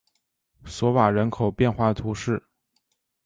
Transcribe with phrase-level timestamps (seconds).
[0.65, 2.43] 索瓦人口变化图示